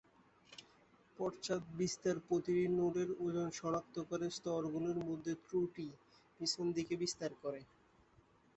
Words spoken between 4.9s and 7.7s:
মধ্যে ত্রুটি পেছন দিকে বিস্তার করে।